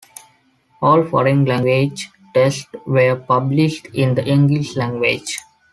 [0.81, 5.37] All foreign language texts were published in the English language.